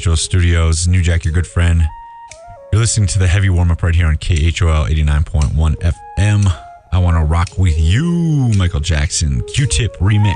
KHOL 0.00 0.16
studios. 0.16 0.88
New 0.88 1.02
Jack, 1.02 1.24
your 1.24 1.34
good 1.34 1.46
friend. 1.46 1.82
You're 2.72 2.80
listening 2.80 3.06
to 3.08 3.18
the 3.18 3.26
heavy 3.26 3.50
warm 3.50 3.70
up 3.70 3.82
right 3.82 3.94
here 3.94 4.06
on 4.06 4.16
KHOL 4.16 4.88
89.1 4.88 5.76
FM. 5.76 6.64
I 6.92 6.98
want 6.98 7.16
to 7.16 7.24
rock 7.24 7.58
with 7.58 7.78
you, 7.78 8.50
Michael 8.56 8.80
Jackson. 8.80 9.42
Q 9.48 9.66
Tip 9.66 9.96
remix. 9.98 10.34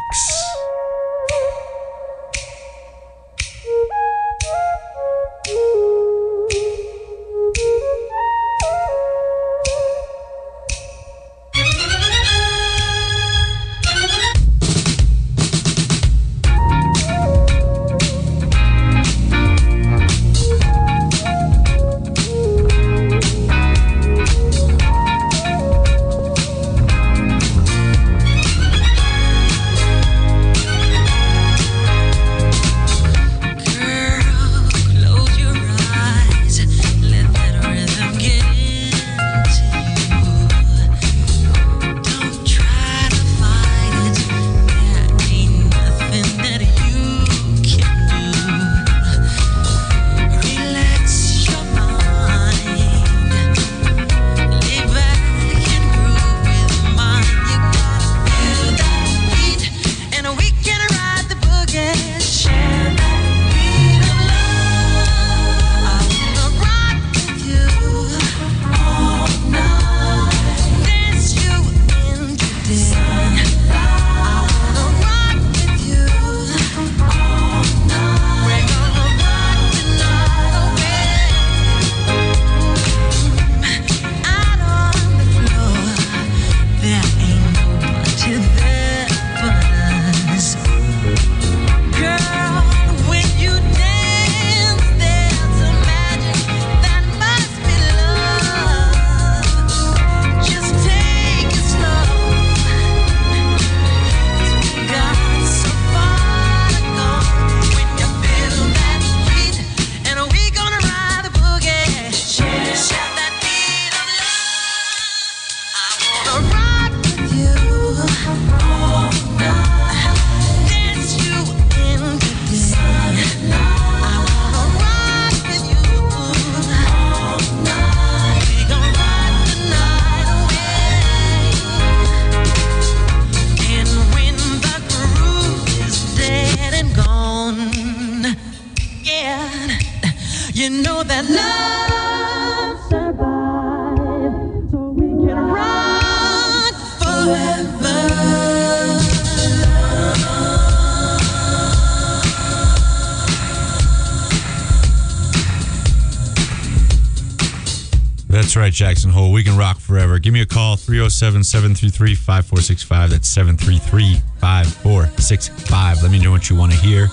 Jackson 158.75 159.11
Hole. 159.11 159.33
We 159.33 159.45
can 159.45 159.57
rock 159.57 159.79
forever. 159.79 160.19
Give 160.19 160.33
me 160.33 160.41
a 160.41 160.47
call 160.47 160.77
307 160.77 161.45
733 161.45 162.15
5465. 162.15 163.11
That's 163.11 163.29
733 163.29 164.17
5465. 164.41 166.03
Let 166.03 166.11
me 166.11 166.19
know 166.19 166.31
what 166.31 166.51
you 166.51 166.57
want 166.57 166.73
to 166.73 166.79
hear. 166.79 167.09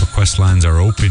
Request 0.00 0.38
lines 0.38 0.64
are 0.64 0.78
open. 0.78 1.10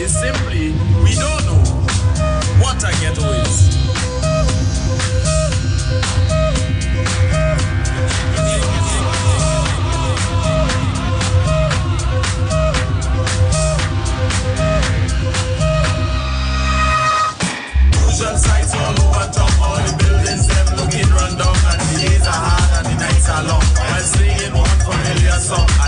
is 0.00 0.18
simply 0.18 0.72
we 1.04 1.14
don't 1.14 1.44
know 1.44 1.60
what 2.62 2.82
a 2.82 2.90
ghetto 3.00 3.26
is. 3.44 3.76
Usual 17.92 18.36
sights 18.36 18.74
all 18.74 19.00
over 19.04 19.26
town, 19.32 19.52
all 19.60 19.76
the 19.84 19.92
buildings 19.98 20.46
them 20.46 20.66
looking 20.76 21.10
run 21.12 21.36
down, 21.36 21.56
and 21.70 21.80
the 21.80 22.00
days 22.00 22.26
are 22.26 22.32
hard 22.32 22.70
and 22.78 22.86
the 22.86 23.04
nights 23.04 23.28
are 23.28 23.44
long. 23.44 23.64
While 23.76 24.00
singing 24.00 24.54
one 24.54 24.78
familiar 24.80 25.38
song. 25.40 25.79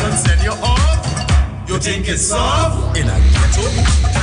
action 0.00 0.16
set 0.16 0.42
you 0.42 0.50
off. 0.50 1.68
You 1.68 1.78
think 1.78 2.08
it's 2.08 2.22
soft 2.22 2.96
in 2.96 3.06
a 3.06 3.20
ghetto? 3.32 4.13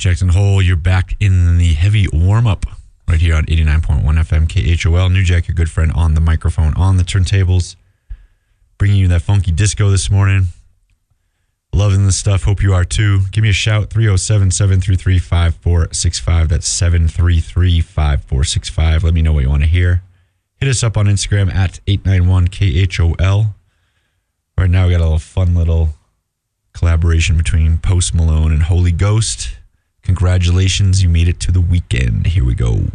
Jackson 0.00 0.30
Hole. 0.30 0.62
You're 0.62 0.76
back 0.76 1.14
in 1.20 1.58
the 1.58 1.74
heavy 1.74 2.06
warm 2.10 2.46
up 2.46 2.64
right 3.06 3.20
here 3.20 3.34
on 3.34 3.44
89.1 3.44 4.02
FM 4.02 4.48
KHOL. 4.48 5.12
New 5.12 5.22
Jack, 5.22 5.46
your 5.46 5.54
good 5.54 5.70
friend 5.70 5.92
on 5.94 6.14
the 6.14 6.22
microphone, 6.22 6.72
on 6.72 6.96
the 6.96 7.02
turntables, 7.02 7.76
bringing 8.78 8.96
you 8.96 9.08
that 9.08 9.20
funky 9.20 9.52
disco 9.52 9.90
this 9.90 10.10
morning. 10.10 10.46
Loving 11.74 12.06
this 12.06 12.16
stuff. 12.16 12.44
Hope 12.44 12.62
you 12.62 12.72
are 12.72 12.84
too. 12.84 13.20
Give 13.30 13.42
me 13.42 13.50
a 13.50 13.52
shout 13.52 13.90
307 13.90 14.50
733 14.50 15.18
5465. 15.18 16.48
That's 16.48 16.66
733 16.66 17.82
5465. 17.82 19.04
Let 19.04 19.12
me 19.12 19.20
know 19.20 19.34
what 19.34 19.42
you 19.42 19.50
want 19.50 19.64
to 19.64 19.68
hear. 19.68 20.02
Hit 20.56 20.70
us 20.70 20.82
up 20.82 20.96
on 20.96 21.06
Instagram 21.06 21.52
at 21.52 21.78
891 21.86 22.48
KHOL. 22.48 23.54
Right 24.56 24.70
now, 24.70 24.86
we 24.86 24.92
got 24.92 25.00
a 25.00 25.04
little 25.04 25.18
fun 25.18 25.54
little 25.54 25.90
collaboration 26.72 27.36
between 27.36 27.76
Post 27.76 28.14
Malone 28.14 28.50
and 28.50 28.62
Holy 28.62 28.92
Ghost. 28.92 29.59
Congratulations, 30.02 31.02
you 31.02 31.08
made 31.08 31.28
it 31.28 31.40
to 31.40 31.52
the 31.52 31.60
weekend. 31.60 32.28
Here 32.28 32.44
we 32.44 32.54
go. 32.54 32.86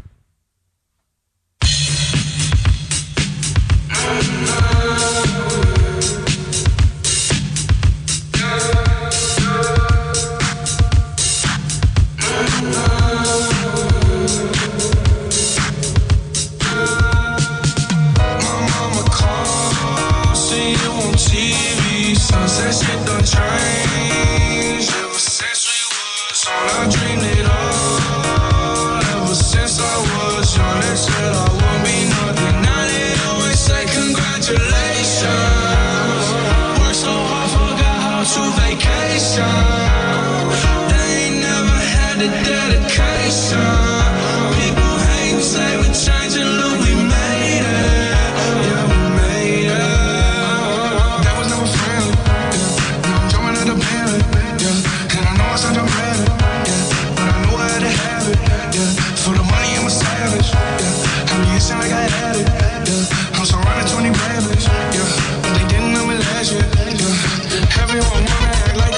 on, 68.13 68.23
act 68.27 68.77
like 68.77 68.94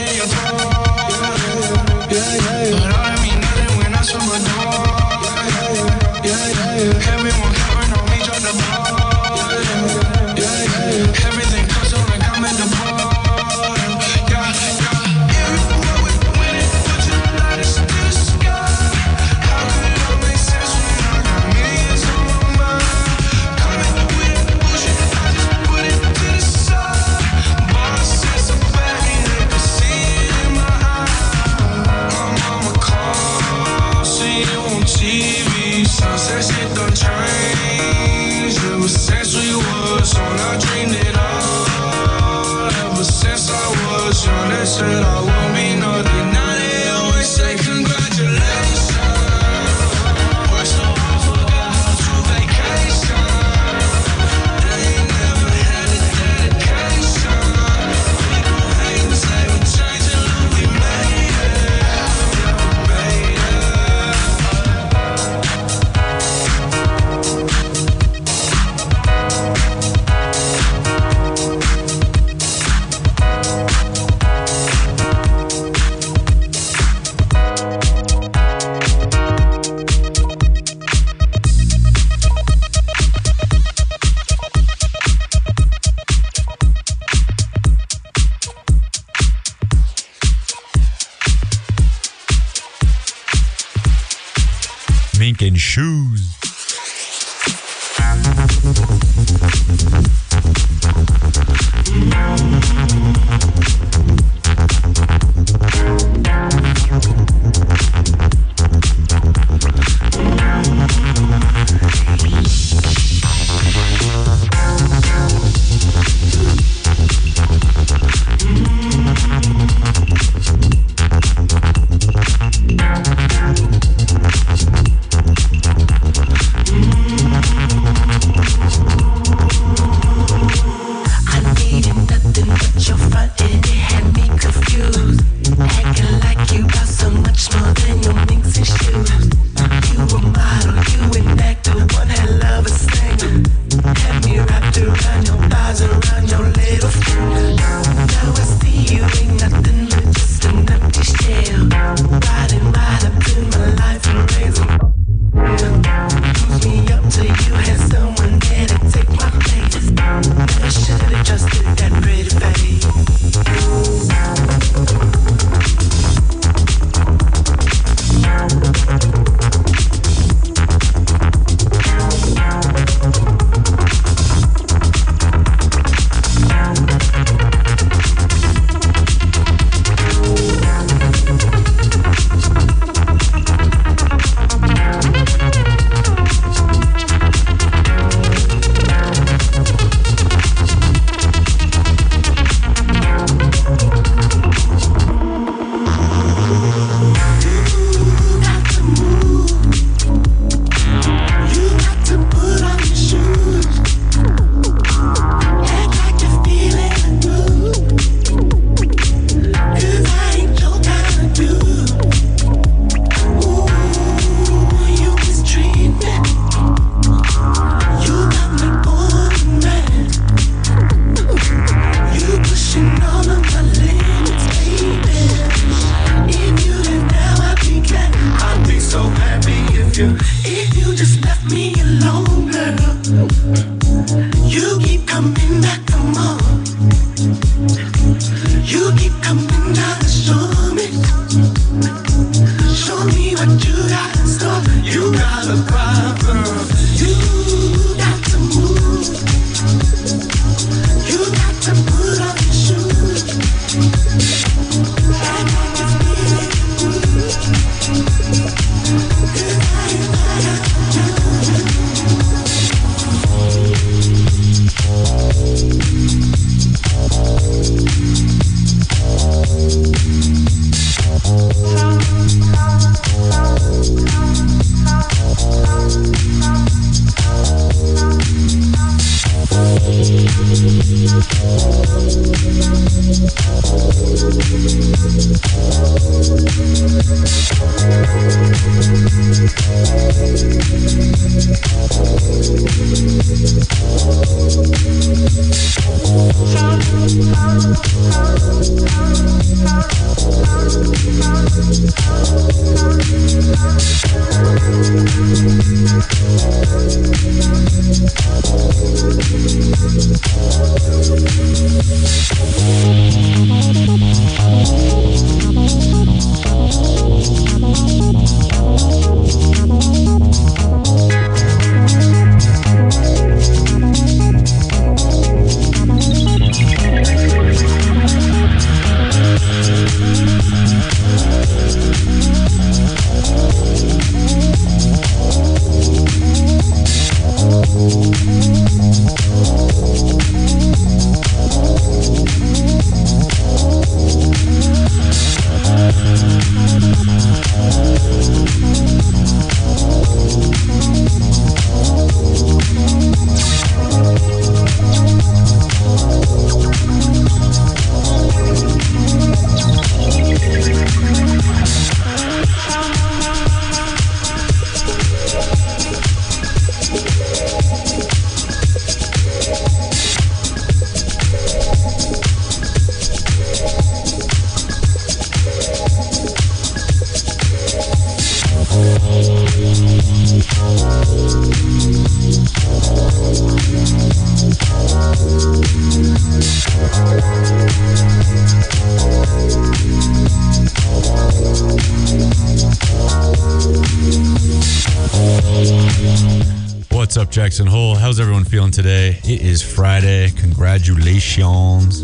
Jackson 397.57 397.73
Hole? 397.73 397.95
How's 397.95 398.19
everyone 398.19 398.43
feeling 398.43 398.69
today? 398.69 399.19
It 399.23 399.41
is 399.41 399.63
Friday. 399.63 400.29
Congratulations. 400.29 402.01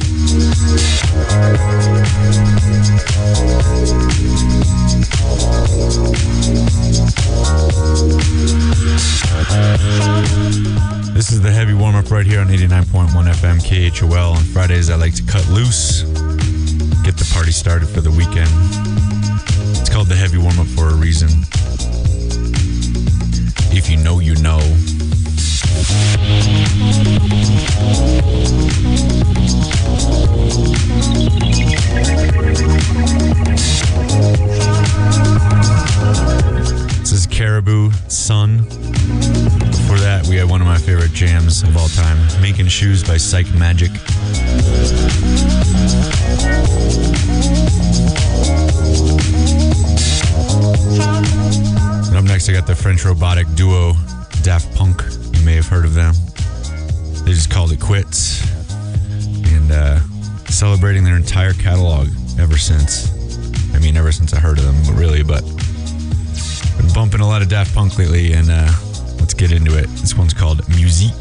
This 11.13 11.31
is 11.31 11.39
the 11.39 11.51
heavy 11.51 11.75
warm 11.75 11.97
up 11.97 12.09
right 12.09 12.25
here 12.25 12.39
on 12.39 12.47
89.1 12.47 13.11
FM 13.11 13.59
KHOL. 13.61 14.35
On 14.35 14.43
Fridays, 14.45 14.89
I 14.89 14.95
like 14.95 15.13
to 15.13 15.23
cut 15.23 15.47
loose, 15.49 16.01
get 17.03 17.15
the 17.15 17.29
party 17.31 17.51
started 17.51 17.89
for 17.89 18.01
the 18.01 18.09
weekend. 18.09 18.49
It's 19.79 19.91
called 19.91 20.07
the 20.07 20.15
heavy 20.15 20.39
warm 20.39 20.57
up 20.57 20.65
for 20.65 20.89
a 20.89 20.95
reason. 20.95 21.29
If 23.71 23.87
you 23.87 23.97
know, 23.97 24.19
you 24.19 24.33
know. 24.41 24.92
This 36.99 37.11
is 37.11 37.27
Caribou 37.27 37.91
Sun. 38.07 38.65
That, 40.03 40.27
we 40.27 40.43
one 40.43 40.59
of 40.59 40.67
my 40.67 40.77
favorite 40.77 41.13
jams 41.13 41.63
of 41.63 41.77
all 41.77 41.87
time, 41.87 42.17
Making 42.41 42.67
Shoes 42.67 43.03
by 43.03 43.15
Psychemagik. 43.15 43.93
Up 52.15 52.23
next, 52.25 52.49
I 52.49 52.51
got 52.51 52.67
the 52.67 52.75
French 52.75 53.05
robotic 53.05 53.47
duo 53.55 53.93
Daft 54.43 54.75
Punk. 54.75 55.22
You 55.43 55.47
may 55.47 55.55
have 55.55 55.67
heard 55.67 55.83
of 55.83 55.93
them. 55.93 56.13
They 57.25 57.33
just 57.33 57.51
called 57.51 57.73
it 57.73 57.81
quits. 57.81 58.41
And 59.53 59.73
uh, 59.73 59.99
celebrating 60.45 61.03
their 61.03 61.17
entire 61.17 61.51
catalog 61.51 62.07
ever 62.39 62.57
since. 62.57 63.11
I 63.75 63.79
mean, 63.79 63.97
ever 63.97 64.13
since 64.13 64.33
I 64.33 64.39
heard 64.39 64.57
of 64.57 64.63
them, 64.63 64.95
really, 64.95 65.21
but 65.21 65.41
been 66.77 66.93
bumping 66.93 67.19
a 67.19 67.27
lot 67.27 67.41
of 67.41 67.49
Daft 67.49 67.75
Punk 67.75 67.97
lately, 67.99 68.31
and 68.31 68.49
uh, 68.49 68.71
let's 69.19 69.33
get 69.33 69.51
into 69.51 69.77
it. 69.77 69.87
This 69.99 70.15
one's 70.15 70.33
called 70.33 70.65
Musique. 70.69 71.11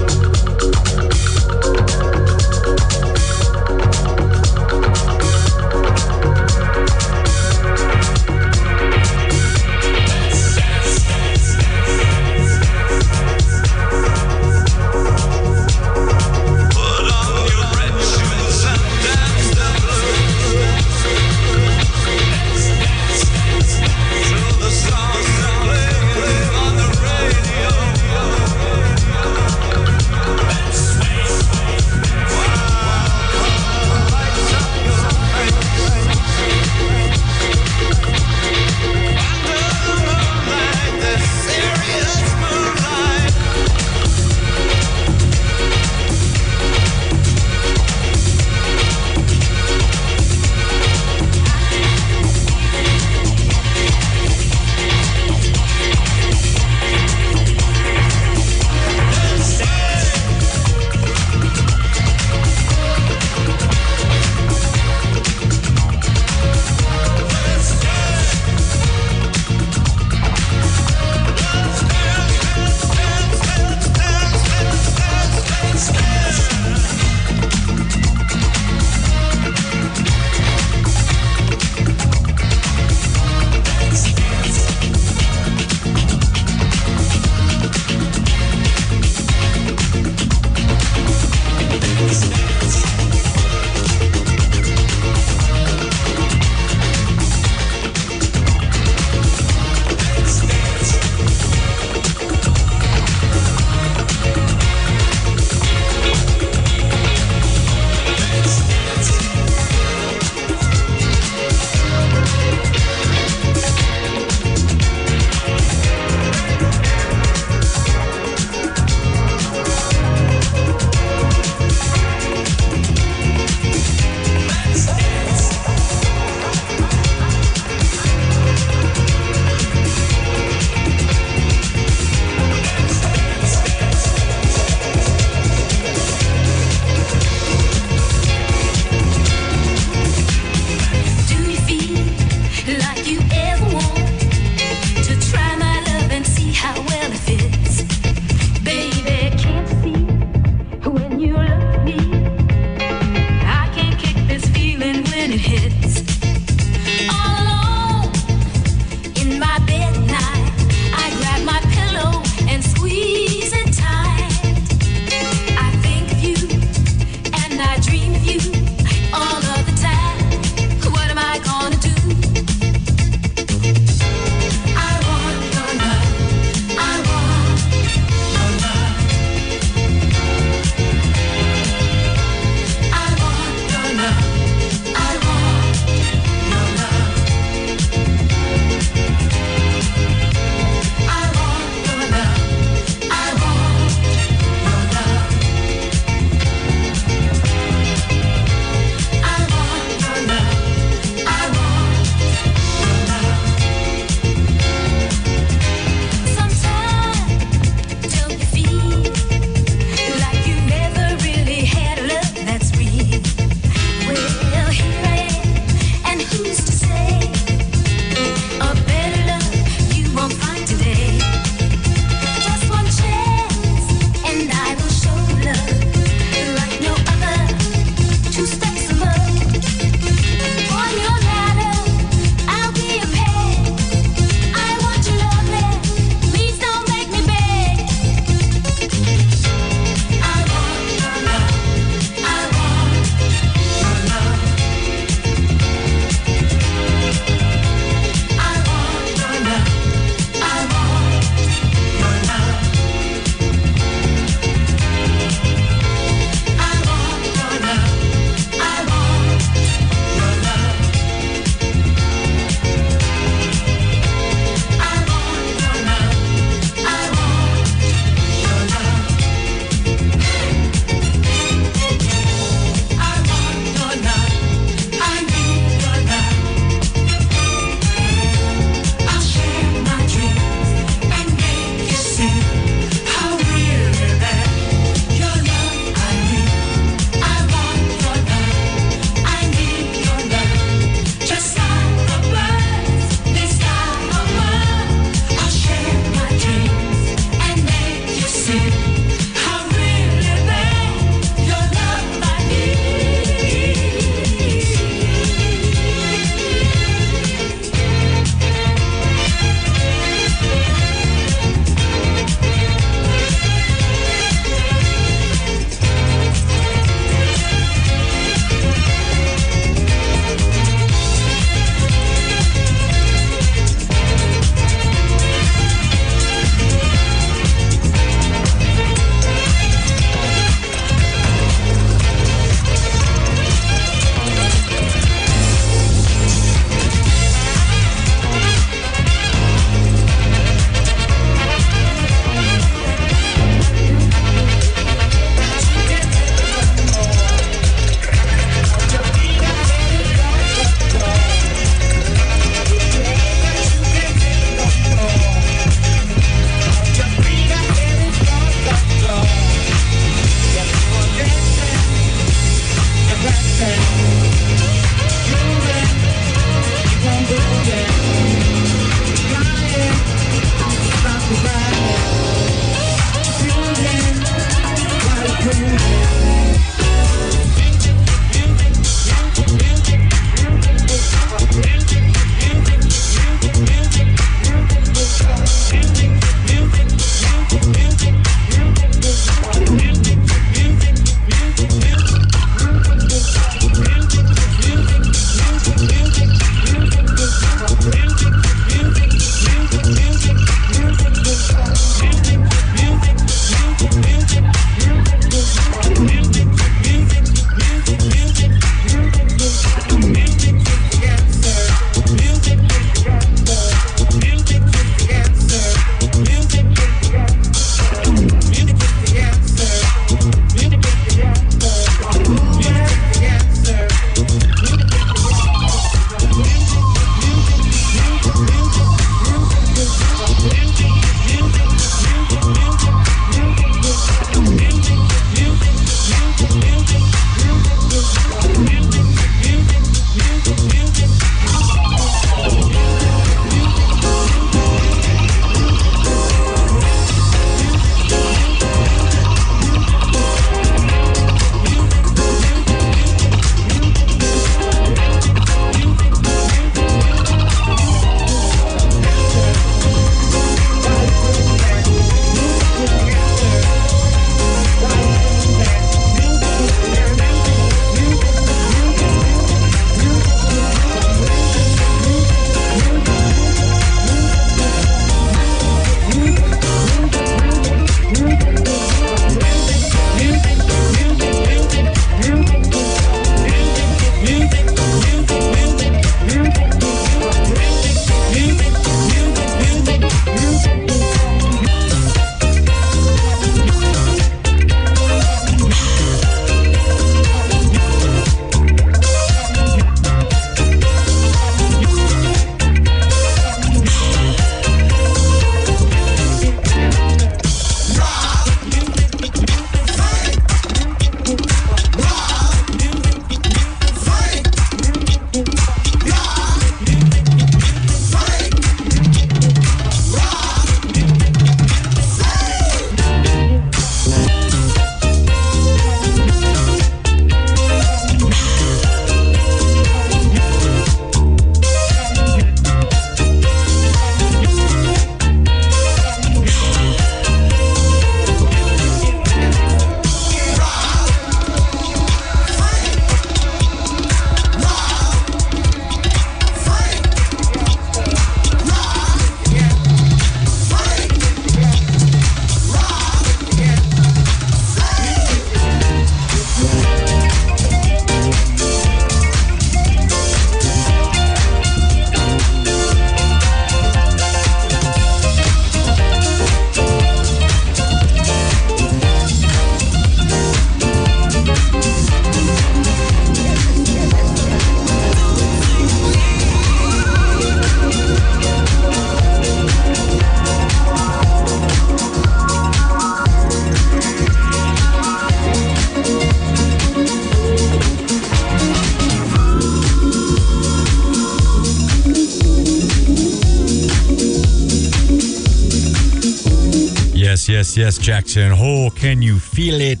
Yes, 597.96 597.98
Jackson 597.98 598.52
Hole. 598.52 598.90
Can 598.90 599.20
you 599.20 599.40
feel 599.40 599.80
it? 599.80 600.00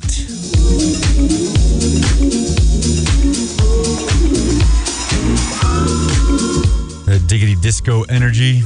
The 7.06 7.20
diggity 7.26 7.56
disco 7.56 8.02
energy. 8.02 8.60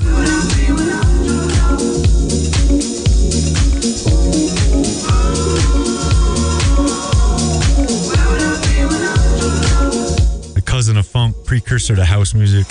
The 10.55 10.63
cousin 10.67 10.99
of 10.99 11.07
funk, 11.07 11.37
precursor 11.45 11.97
to 11.97 12.05
house 12.05 12.35
music. 12.35 12.67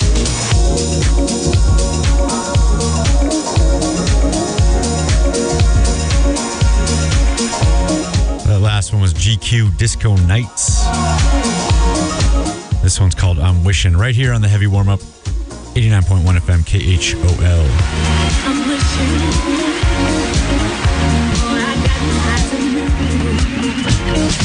GQ 9.24 9.78
Disco 9.78 10.17
Nights. 10.28 10.84
This 12.82 12.99
one's 12.99 13.15
called 13.15 13.39
I'm 13.39 13.63
Wishing 13.63 13.95
right 13.95 14.13
here 14.13 14.34
on 14.34 14.41
the 14.41 14.49
heavy 14.49 14.67
warm 14.67 14.89
up 14.89 14.99
89.1 14.99 16.39
FM 16.39 16.65
KHOL. 16.65 17.65
I'm 18.45 18.67
wishing. 18.67 19.63
Oh, 24.15 24.42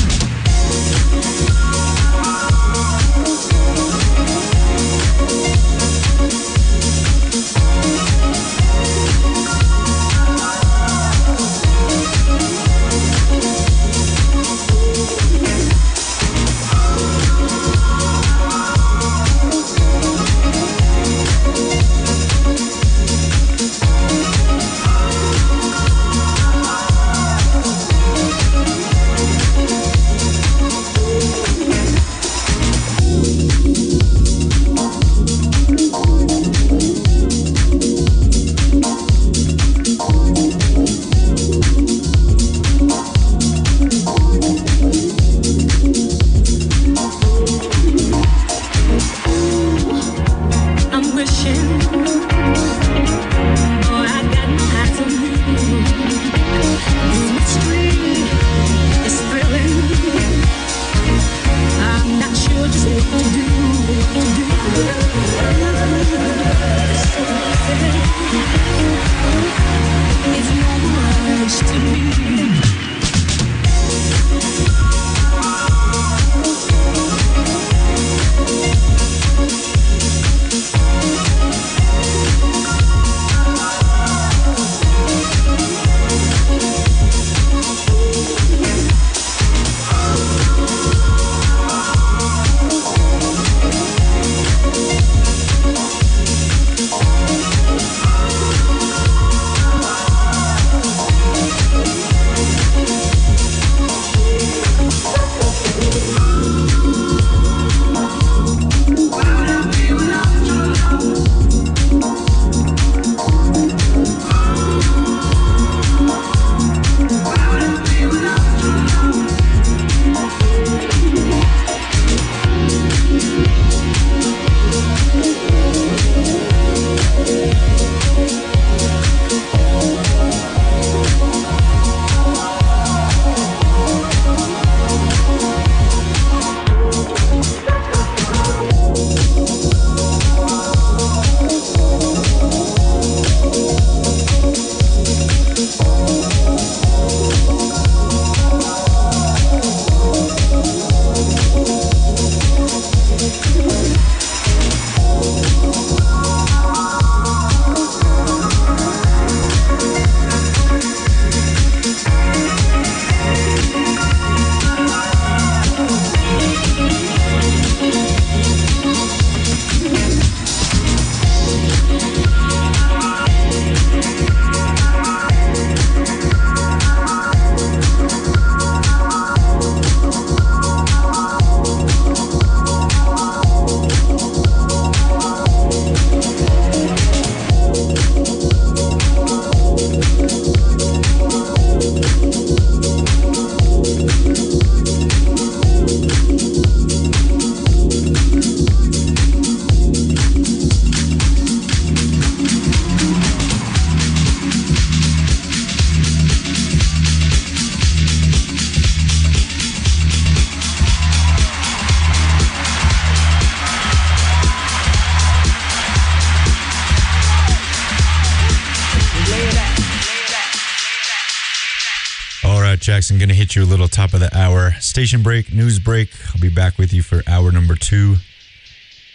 Jackson. 222.89 223.19
Going 223.19 223.29
to 223.29 223.35
hit 223.35 223.55
you 223.55 223.63
a 223.63 223.67
little 223.67 223.87
top 223.87 224.15
of 224.15 224.21
the 224.21 224.35
hour. 224.35 224.73
Station 224.81 225.23
break, 225.23 225.53
news 225.53 225.79
break. 225.79 226.09
I'll 226.31 226.41
be 226.41 226.49
back 226.49 226.79
with 226.79 226.95
you 226.95 227.03
for 227.03 227.23
hour 227.27 227.53
number 227.53 227.75
two 227.75 228.17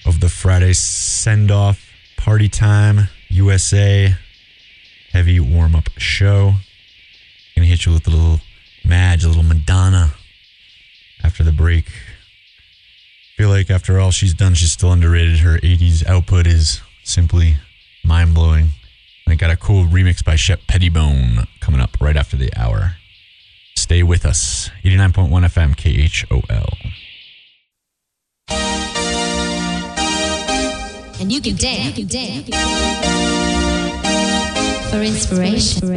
of 0.05 0.19
the 0.19 0.29
Friday 0.29 0.73
send 0.73 1.49
off 1.49 1.83
party 2.15 2.47
time 2.47 3.09
USA 3.29 4.13
heavy 5.11 5.39
warm 5.39 5.75
up 5.75 5.89
show. 5.97 6.53
Gonna 7.55 7.65
hit 7.65 7.87
you 7.87 7.93
with 7.93 8.05
a 8.05 8.11
little 8.11 8.41
Madge, 8.85 9.23
a 9.23 9.27
little 9.27 9.41
Madonna 9.41 10.13
after 11.23 11.43
the 11.43 11.51
break. 11.51 11.91
Feel 13.37 13.49
like 13.49 13.71
after 13.71 13.99
all 13.99 14.11
she's 14.11 14.35
done, 14.35 14.53
she's 14.53 14.71
still 14.71 14.91
underrated. 14.91 15.39
Her 15.39 15.57
80s 15.57 16.05
output 16.05 16.45
is 16.45 16.79
simply 17.03 17.55
mind 18.05 18.35
blowing. 18.35 18.67
I 19.27 19.33
got 19.33 19.49
a 19.49 19.57
cool 19.57 19.85
remix 19.85 20.23
by 20.23 20.35
Shep 20.35 20.67
Pettibone 20.67 21.47
coming 21.59 21.81
up 21.81 21.97
right 21.99 22.15
after 22.15 22.37
the 22.37 22.51
hour. 22.55 22.97
Stay 23.83 24.01
with 24.01 24.25
us. 24.25 24.69
89.1 24.85 25.43
FM 25.43 25.75
KHOL. 25.75 26.77
And 31.19 31.29
you 31.29 31.41
can 31.41 31.57
dance, 31.57 31.97
you 31.97 32.05
can 32.05 32.07
dance 32.07 32.47
for 34.89 35.01
inspiration. 35.01 35.89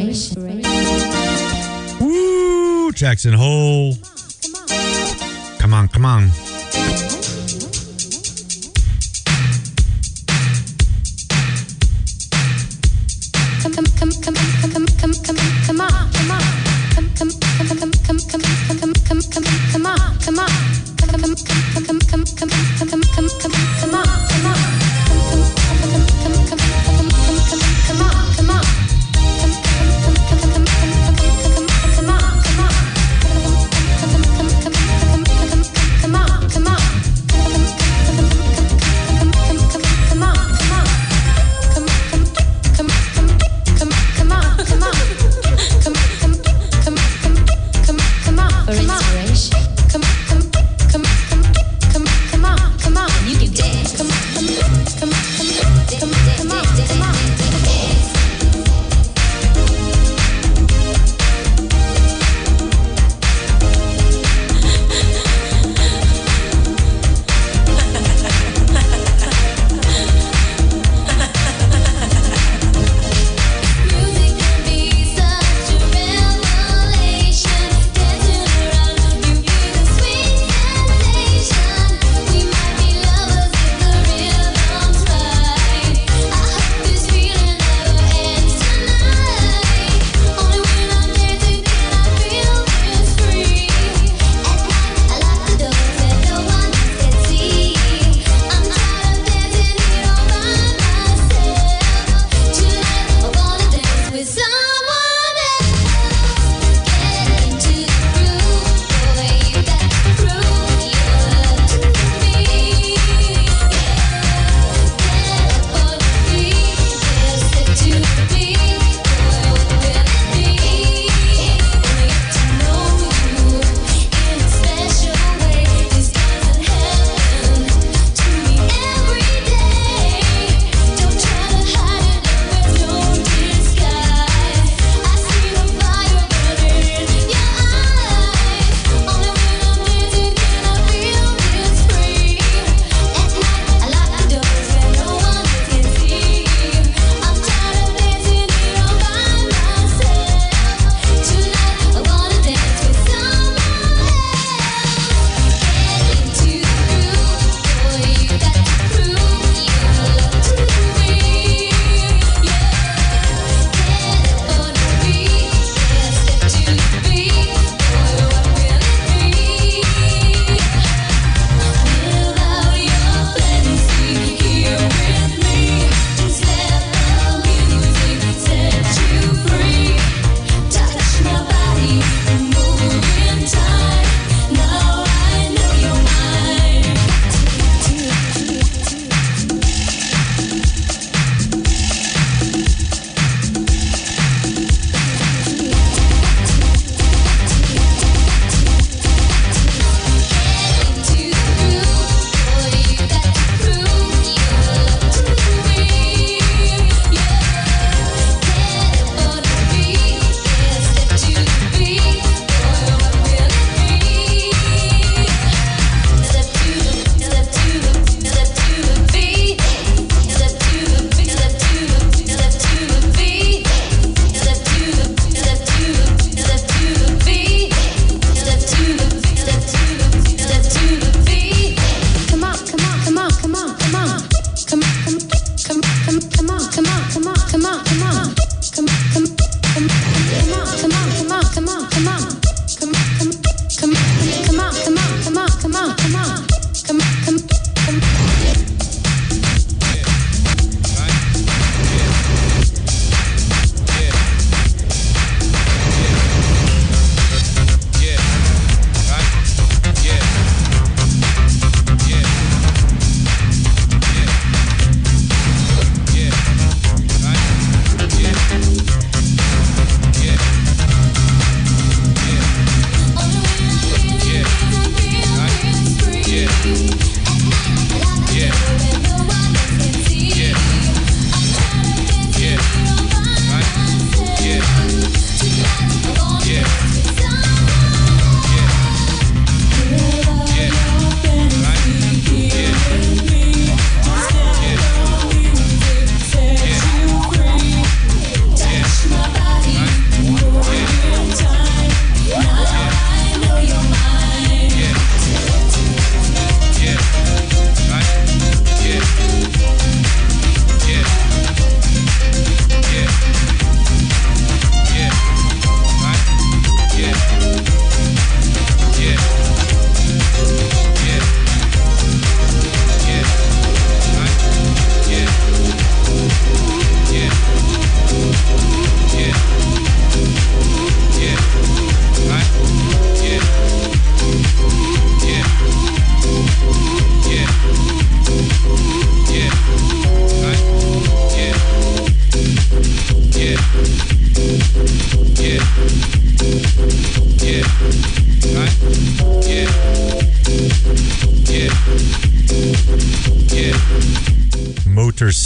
Woo! 2.00 2.90
Jackson 2.90 3.34
Hole. 3.34 3.94
Come 4.42 5.74
on, 5.74 5.86
come 5.86 6.04
on. 6.04 6.30
Come 6.30 6.44
on, 6.44 7.08
come 7.08 7.14
on. 7.14 7.25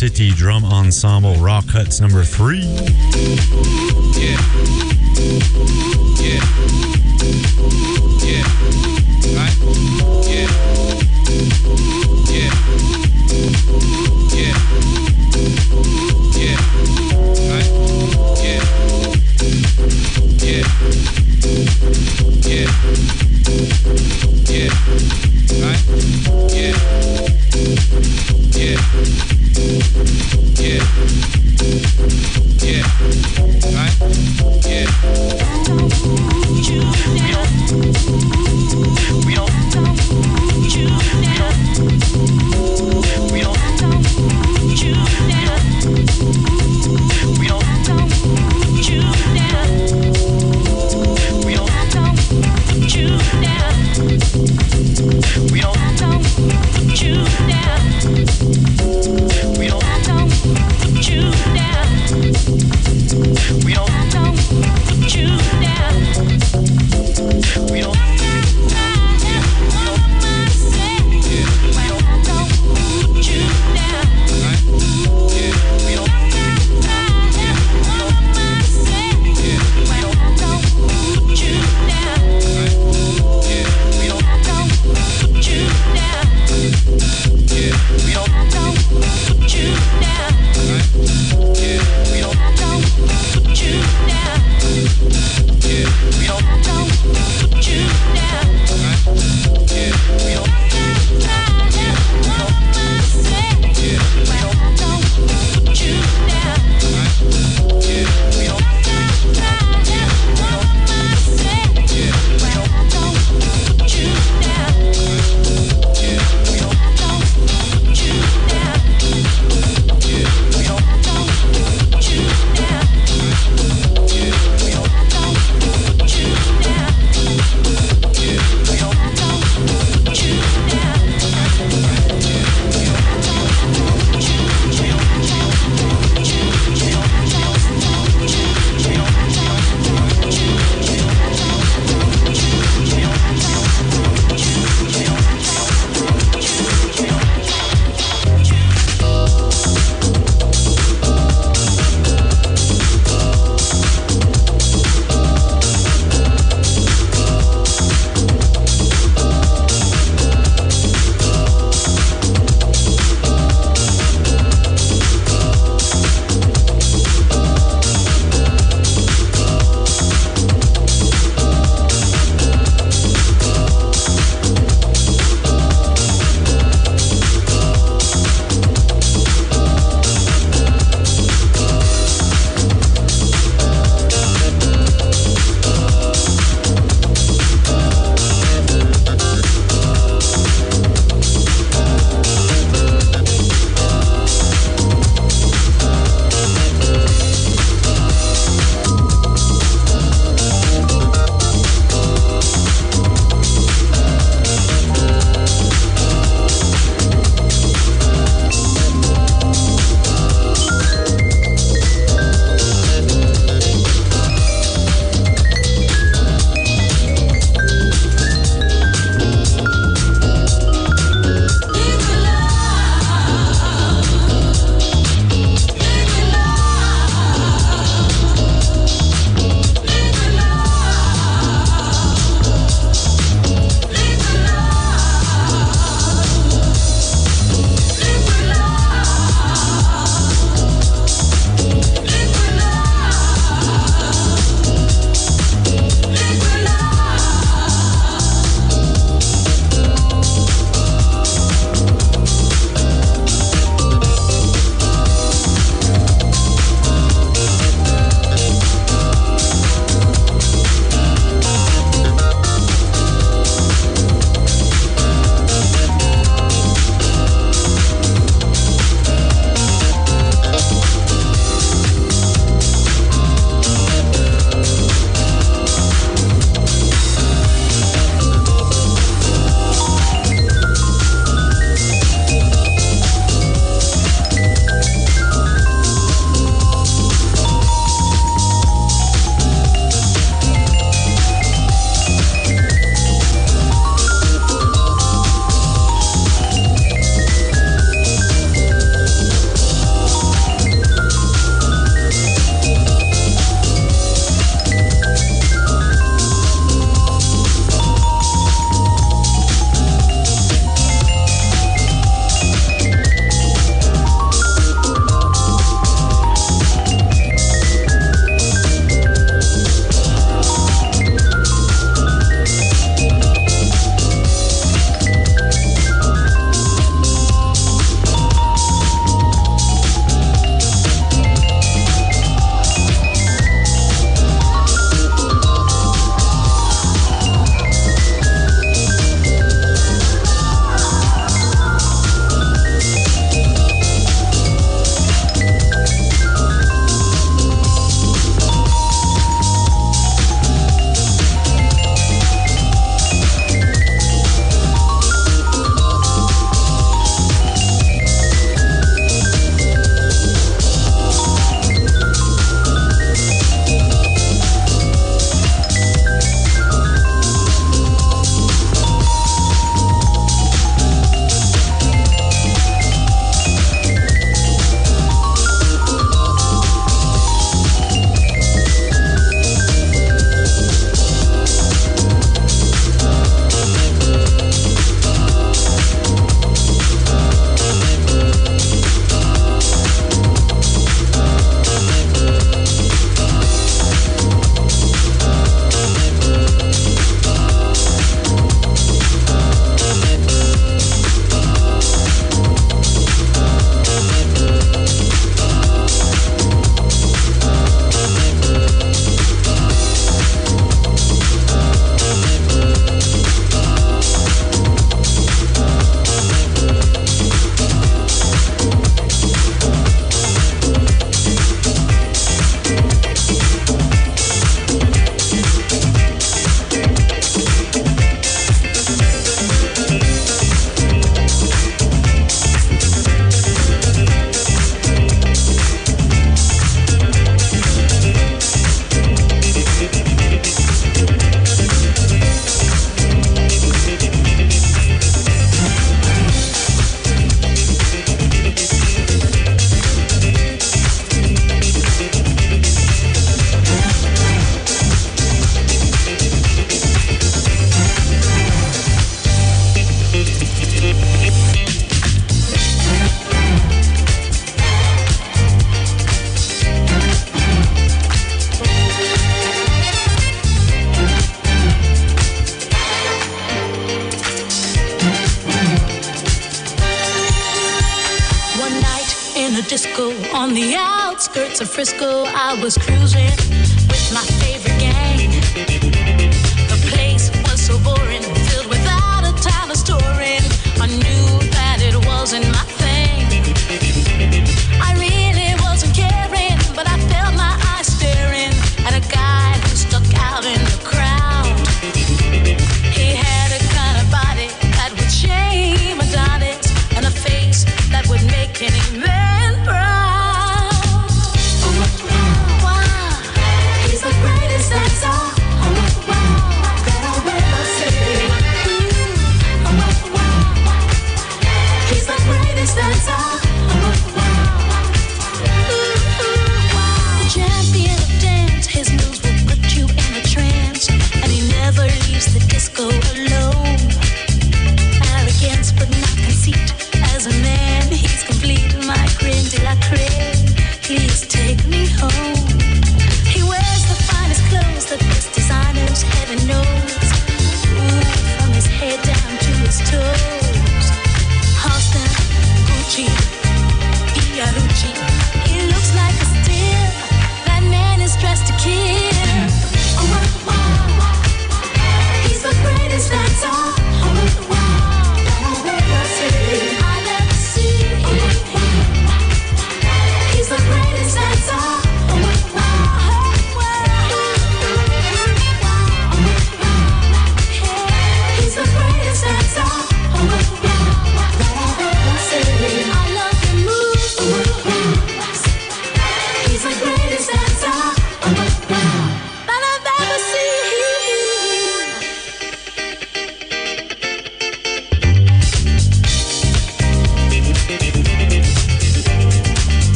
City 0.00 0.30
Drum 0.30 0.64
Ensemble 0.64 1.34
Raw 1.34 1.60
Cuts 1.60 2.00
number 2.00 2.24
three. 2.24 2.89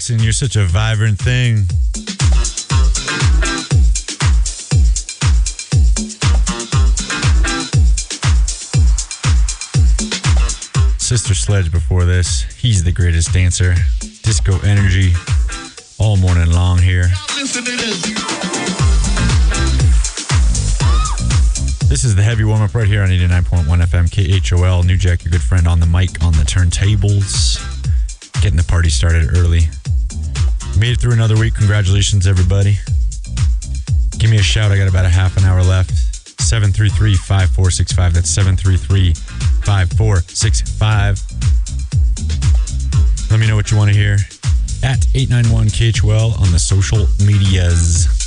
Jackson, 0.00 0.18
you're 0.20 0.32
such 0.32 0.56
a 0.56 0.64
vibrant 0.64 1.18
thing. 1.18 1.56
Sister 10.96 11.34
Sledge 11.34 11.70
before 11.70 12.06
this. 12.06 12.44
He's 12.44 12.82
the 12.82 12.92
greatest 12.92 13.34
dancer. 13.34 13.74
Disco 14.22 14.58
energy 14.60 15.12
all 15.98 16.16
morning 16.16 16.50
long 16.50 16.78
here. 16.78 17.08
This 21.88 22.04
is 22.04 22.16
the 22.16 22.22
heavy 22.22 22.44
warm 22.44 22.62
up 22.62 22.74
right 22.74 22.86
here 22.86 23.02
on 23.02 23.10
89.1 23.10 23.66
FM 23.66 24.08
KHOL. 24.08 24.82
New 24.82 24.96
Jack, 24.96 25.24
your 25.24 25.32
good 25.32 25.42
friend, 25.42 25.68
on 25.68 25.78
the 25.78 25.86
mic, 25.86 26.22
on 26.24 26.32
the 26.32 26.44
turntables. 26.44 27.60
Getting 28.40 28.56
the 28.56 28.64
party 28.64 28.88
started 28.88 29.36
early. 29.36 29.68
Made 30.80 30.92
it 30.92 31.00
through 31.00 31.12
another 31.12 31.36
week. 31.36 31.54
Congratulations, 31.56 32.26
everybody. 32.26 32.78
Give 34.16 34.30
me 34.30 34.38
a 34.38 34.42
shout. 34.42 34.72
I 34.72 34.78
got 34.78 34.88
about 34.88 35.04
a 35.04 35.10
half 35.10 35.36
an 35.36 35.44
hour 35.44 35.62
left. 35.62 35.90
733 36.40 37.16
5465. 37.16 38.14
That's 38.14 38.30
733 38.30 39.12
5465. 39.12 41.20
Let 43.30 43.38
me 43.38 43.46
know 43.46 43.56
what 43.56 43.70
you 43.70 43.76
want 43.76 43.90
to 43.90 43.96
hear 43.96 44.16
at 44.82 45.06
891 45.14 45.68
KHOL 45.68 46.32
on 46.40 46.50
the 46.50 46.58
social 46.58 47.06
medias. 47.26 48.19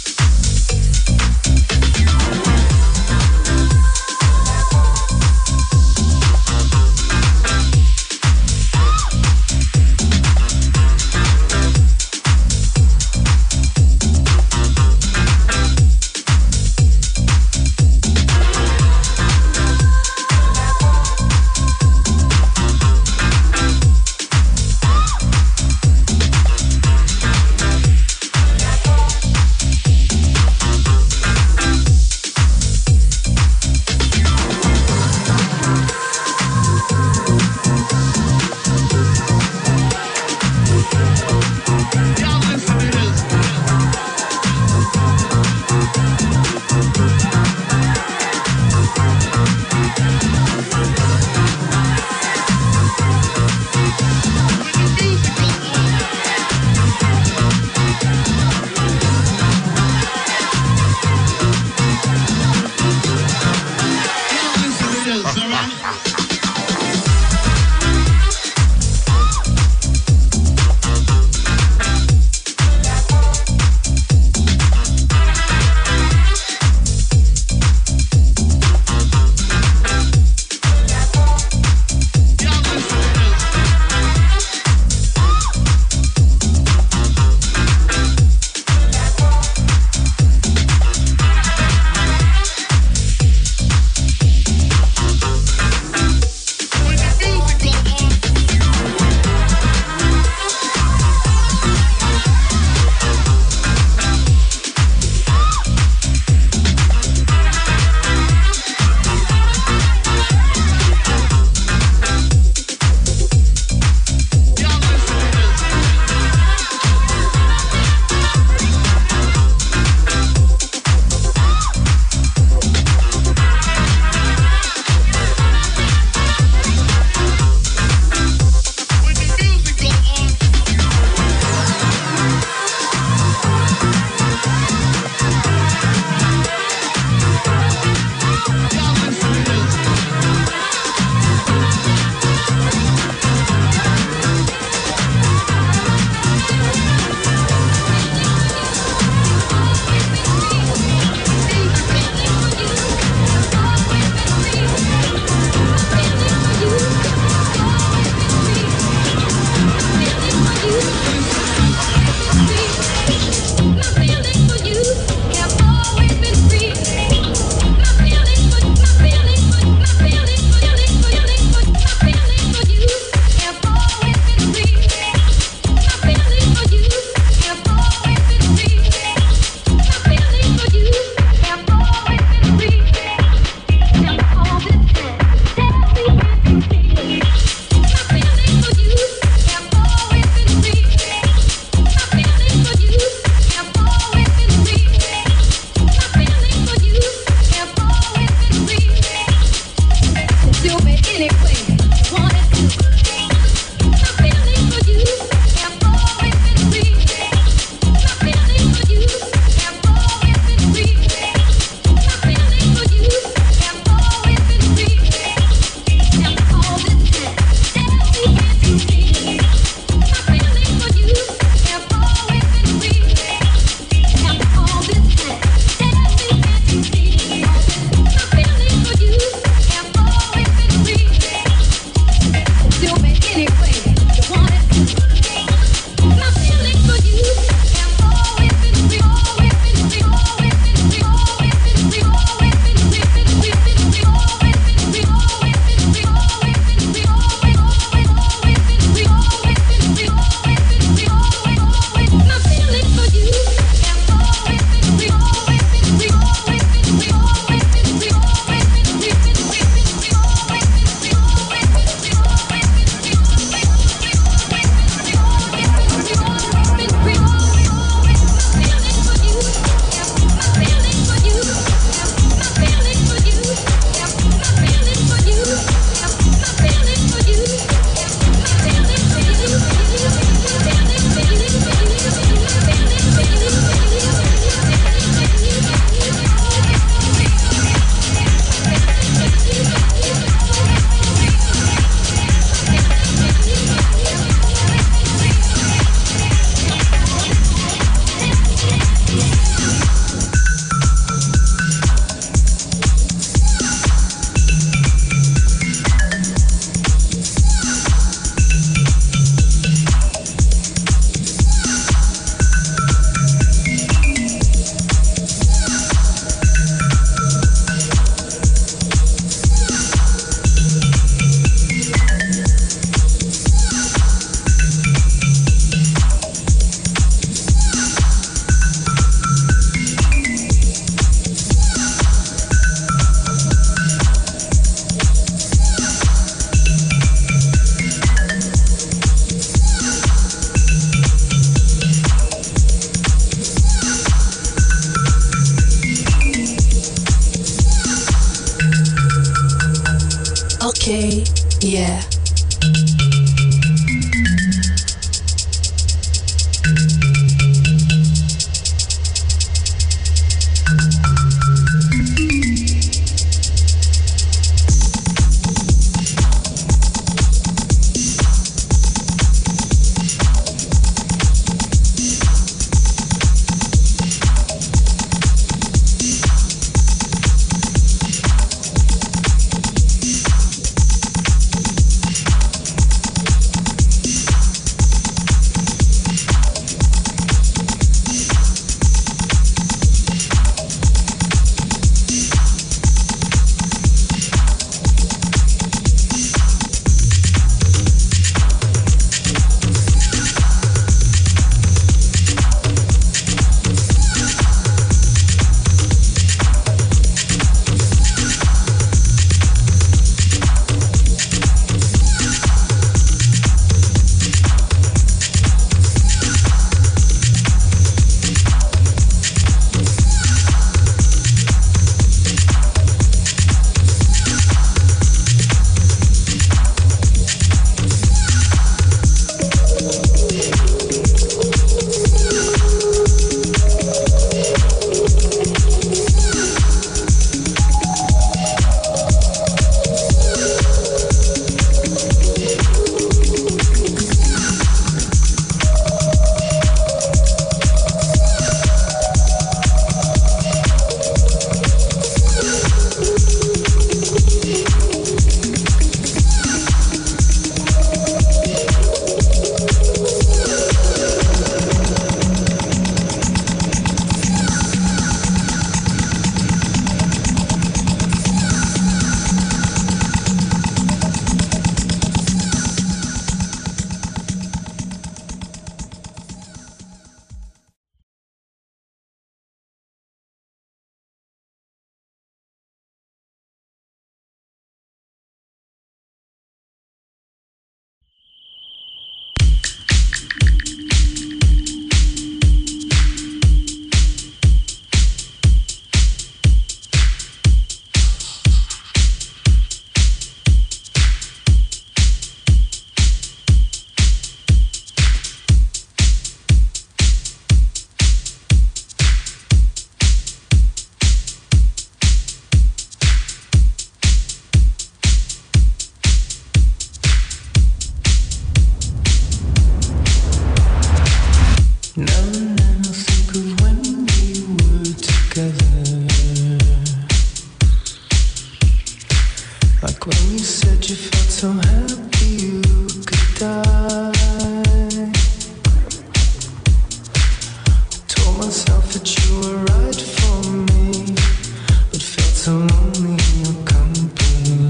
so 542.43 542.51
lonely 542.51 543.11
in 543.11 543.45
your 543.45 543.63
company, 543.63 544.67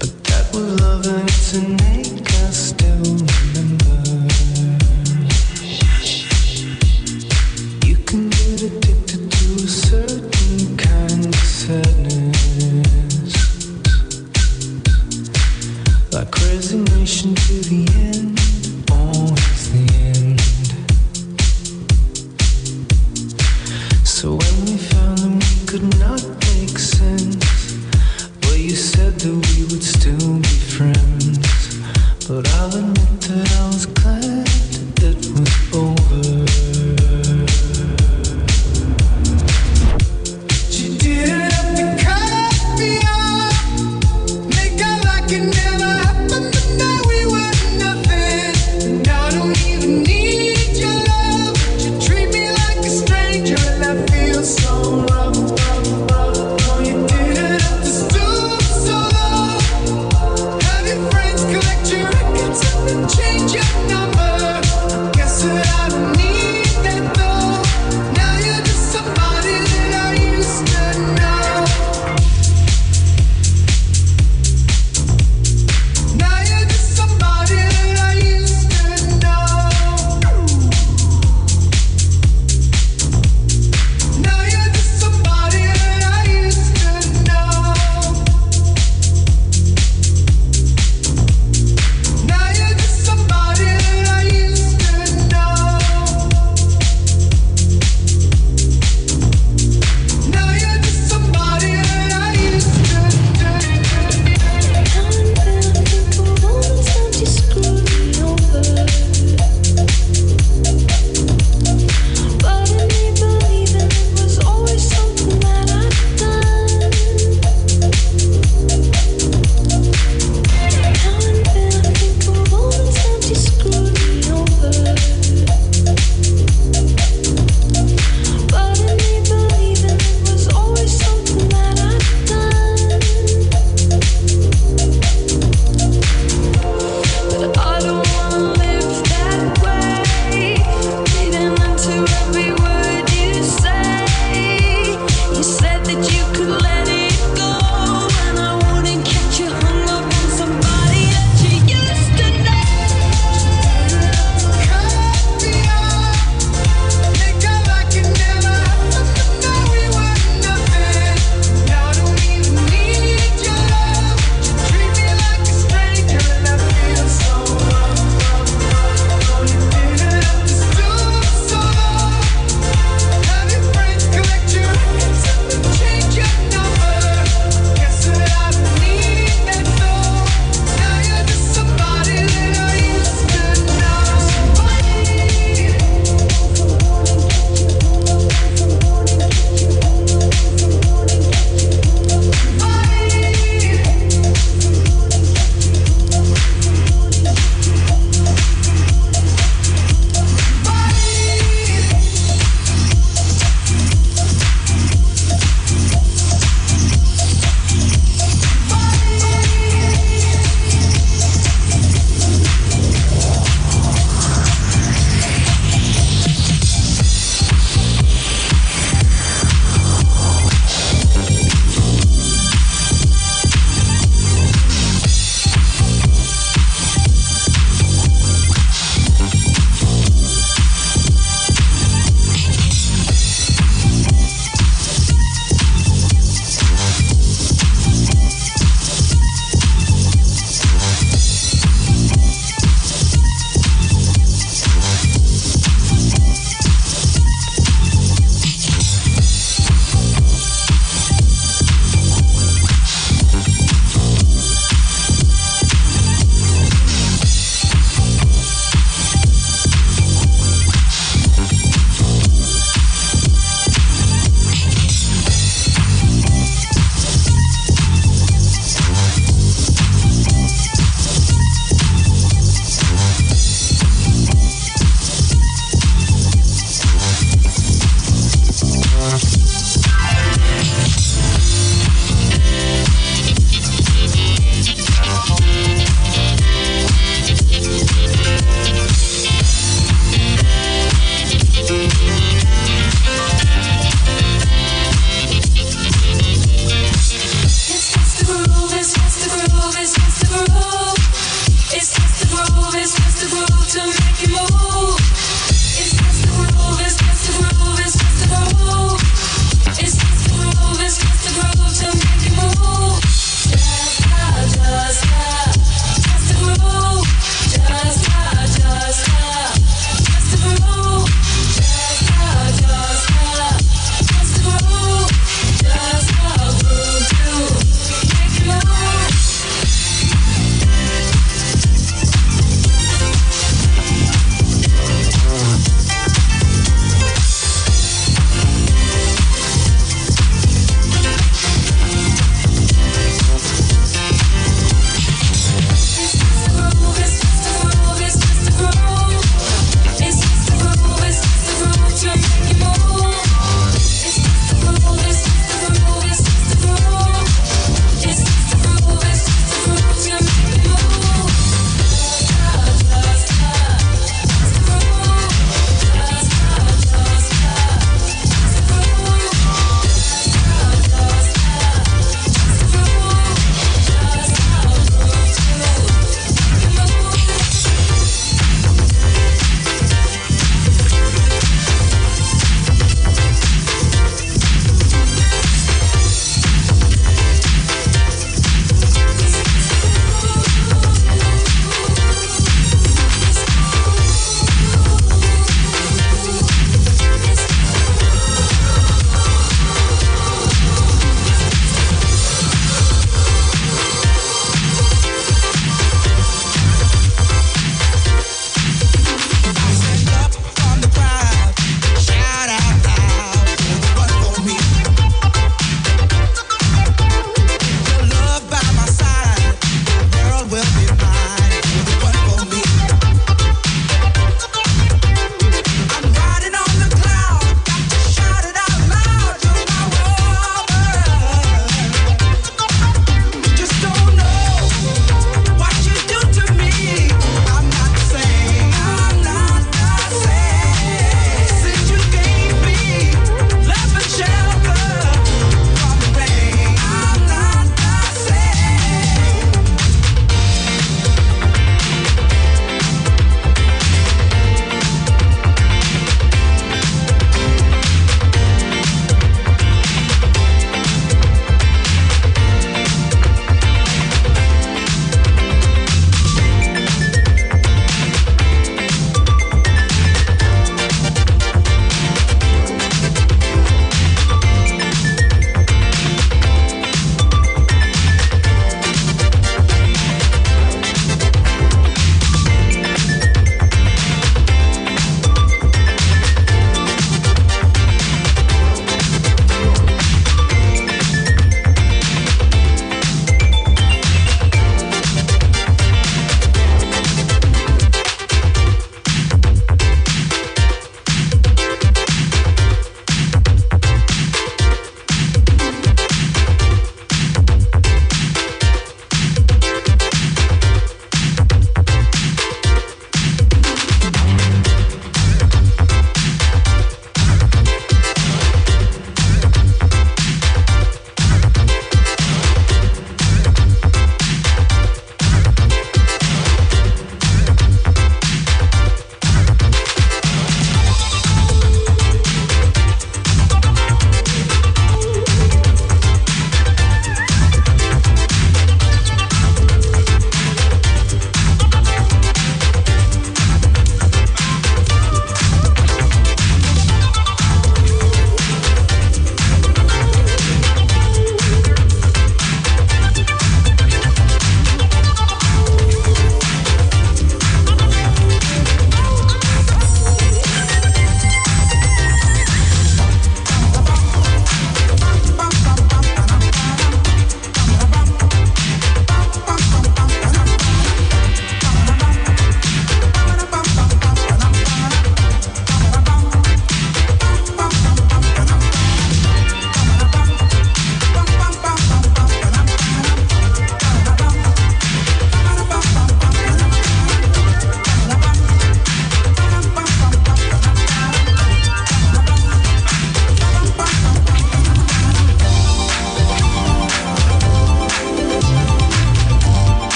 but 0.00 0.24
that 0.24 0.50
was 0.52 0.80
love 0.80 1.06
and 1.06 1.28
it's 1.28 1.54
a 1.54 1.62
name. 1.62 1.99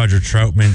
Roger 0.00 0.18
Troutman. 0.18 0.69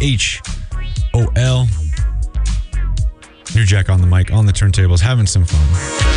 H 0.00 0.40
O 1.14 1.26
L. 1.36 1.68
New 3.54 3.64
Jack 3.64 3.88
on 3.88 4.00
the 4.00 4.06
mic, 4.06 4.32
on 4.32 4.46
the 4.46 4.52
turntables, 4.52 5.00
having 5.00 5.26
some 5.26 5.44
fun. 5.44 6.07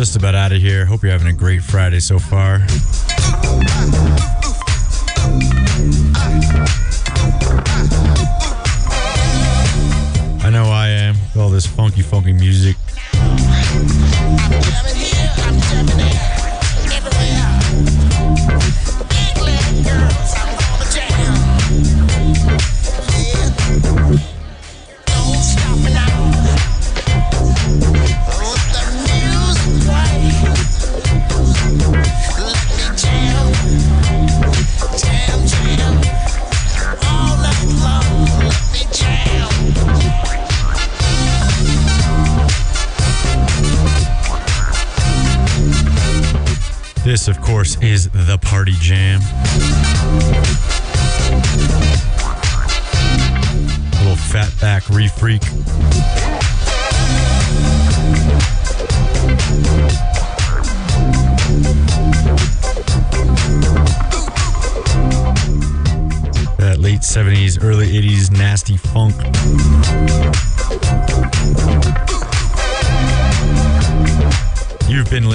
Just 0.00 0.16
about 0.16 0.34
out 0.34 0.50
of 0.50 0.62
here. 0.62 0.86
Hope 0.86 1.02
you're 1.02 1.12
having 1.12 1.28
a 1.28 1.32
great 1.34 1.62
Friday 1.62 2.00
so 2.00 2.18
far. 2.18 2.66
Is 47.82 48.10
the 48.10 48.38
Party 48.42 48.74
Jam. 48.80 49.20
Little 54.00 54.16
fatback 54.16 54.88
refreak. 54.94 55.40
That 66.58 66.78
late 66.78 67.00
70s, 67.00 67.62
early 67.62 67.86
80s 67.86 68.30
nasty 68.30 68.76
funk. 68.76 69.29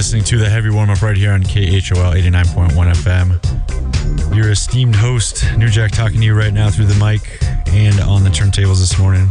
Listening 0.06 0.24
to 0.24 0.38
the 0.38 0.48
heavy 0.48 0.70
warm 0.70 0.92
up 0.92 1.02
right 1.02 1.18
here 1.18 1.32
on 1.32 1.42
KHOL 1.42 2.14
89.1 2.14 2.70
FM. 2.94 4.36
Your 4.36 4.52
esteemed 4.52 4.96
host, 4.96 5.44
New 5.58 5.68
Jack, 5.68 5.94
talking 5.94 6.20
to 6.20 6.26
you 6.28 6.36
right 6.36 6.54
now 6.54 6.70
through 6.70 6.86
the 6.86 7.04
mic 7.04 7.40
and 7.74 8.00
on 8.02 8.24
the 8.24 8.30
turntables 8.30 8.78
this 8.80 9.00
morning. 9.00 9.28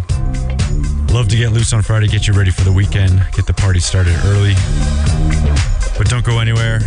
Love 1.15 1.29
to 1.29 1.37
get 1.37 1.53
loose 1.53 1.73
on 1.73 1.81
Friday, 1.81 2.09
get 2.09 2.27
you 2.27 2.35
ready 2.35 2.51
for 2.51 2.63
the 2.63 2.73
weekend, 2.73 3.25
get 3.37 3.47
the 3.47 3.55
party 3.55 3.79
started 3.79 4.17
early. 4.25 4.55
But 5.97 6.09
don't 6.09 6.25
go 6.25 6.41
anywhere. 6.41 6.81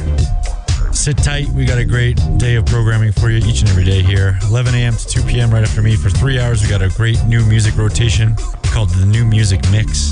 Sit 0.91 1.17
tight. 1.19 1.47
We 1.47 1.63
got 1.63 1.77
a 1.77 1.85
great 1.85 2.19
day 2.35 2.55
of 2.55 2.65
programming 2.65 3.13
for 3.13 3.29
you 3.29 3.37
each 3.37 3.61
and 3.61 3.69
every 3.69 3.85
day 3.85 4.01
here. 4.01 4.37
11 4.49 4.75
a.m. 4.75 4.97
to 4.97 5.07
2 5.07 5.21
p.m. 5.21 5.49
right 5.49 5.63
after 5.63 5.81
me 5.81 5.95
for 5.95 6.09
three 6.09 6.41
hours. 6.41 6.61
We 6.61 6.67
got 6.67 6.81
a 6.81 6.89
great 6.89 7.23
new 7.23 7.45
music 7.45 7.77
rotation 7.77 8.35
called 8.63 8.89
the 8.89 9.05
New 9.05 9.23
Music 9.23 9.61
Mix. 9.71 10.11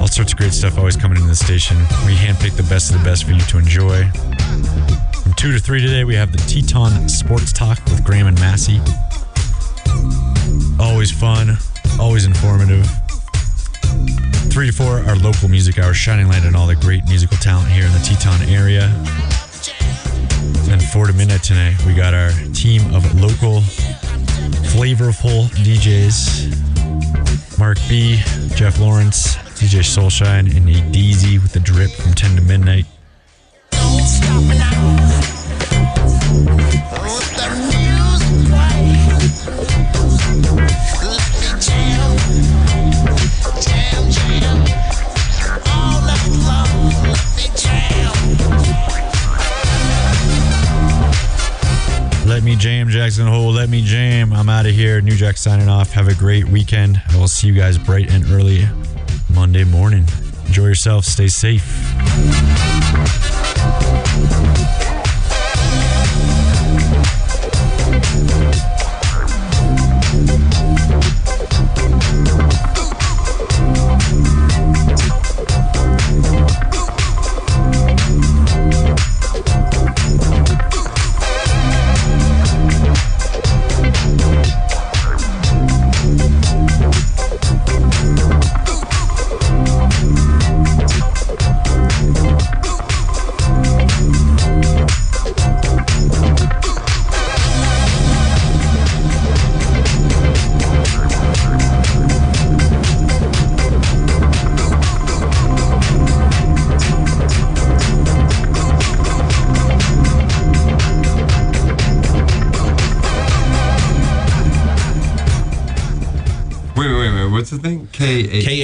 All 0.00 0.08
sorts 0.08 0.32
of 0.32 0.38
great 0.38 0.52
stuff 0.52 0.78
always 0.78 0.96
coming 0.96 1.16
into 1.16 1.28
the 1.28 1.36
station. 1.36 1.76
We 2.06 2.14
handpick 2.14 2.56
the 2.56 2.62
best 2.64 2.92
of 2.92 2.98
the 2.98 3.04
best 3.04 3.24
for 3.24 3.32
you 3.32 3.40
to 3.40 3.58
enjoy. 3.58 4.08
From 5.22 5.34
2 5.34 5.52
to 5.52 5.58
3 5.58 5.80
today, 5.80 6.04
we 6.04 6.14
have 6.14 6.32
the 6.32 6.38
Teton 6.38 7.08
Sports 7.08 7.52
Talk 7.52 7.84
with 7.86 8.04
Graham 8.04 8.26
and 8.26 8.38
Massey. 8.40 8.80
Always 10.78 11.10
fun, 11.10 11.56
always 11.98 12.24
informative. 12.24 12.86
3 14.50 14.66
to 14.66 14.72
4, 14.72 14.86
our 15.08 15.16
local 15.16 15.48
music 15.48 15.78
hour, 15.78 15.92
shining 15.92 16.28
light 16.28 16.44
on 16.46 16.54
all 16.56 16.66
the 16.66 16.76
great 16.76 17.04
musical 17.08 17.36
talent 17.38 17.68
here 17.68 17.84
in 17.84 17.92
the 17.92 17.98
Teton 17.98 18.42
area. 18.48 18.84
And 20.70 20.82
4 20.82 21.08
to 21.08 21.12
midnight 21.12 21.42
tonight, 21.42 21.74
we 21.86 21.94
got 21.94 22.14
our 22.14 22.30
team 22.54 22.82
of 22.94 23.04
local, 23.20 23.60
flavorful 24.72 25.48
DJs. 25.64 26.65
Mark 27.58 27.78
B, 27.88 28.16
Jeff 28.54 28.78
Lawrence, 28.78 29.36
DJ 29.58 29.80
Soulshine, 29.80 30.54
and 30.54 30.68
a 30.68 31.38
with 31.38 31.52
the 31.52 31.60
drip 31.60 31.90
from 31.90 32.12
10 32.12 32.36
to 32.36 32.42
midnight. 32.42 32.86
Me 52.46 52.54
jam, 52.54 52.88
Jackson 52.88 53.26
Hole. 53.26 53.50
Let 53.50 53.68
me 53.68 53.82
jam. 53.82 54.32
I'm 54.32 54.48
out 54.48 54.66
of 54.66 54.72
here. 54.72 55.00
New 55.00 55.16
Jack 55.16 55.36
signing 55.36 55.68
off. 55.68 55.90
Have 55.90 56.06
a 56.06 56.14
great 56.14 56.46
weekend. 56.46 57.02
I 57.08 57.16
will 57.16 57.26
see 57.26 57.48
you 57.48 57.54
guys 57.54 57.76
bright 57.76 58.08
and 58.12 58.24
early 58.30 58.68
Monday 59.34 59.64
morning. 59.64 60.04
Enjoy 60.46 60.66
yourself. 60.66 61.04
Stay 61.04 61.26
safe. 61.26 61.64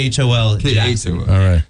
K 0.02 0.06
H 0.06 0.18
O 0.18 0.32
L. 0.32 0.56
K 0.58 0.74
Jackson. 0.74 1.18
A. 1.18 1.20
All 1.20 1.26
right. 1.26 1.61